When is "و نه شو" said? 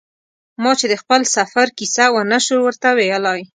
2.11-2.55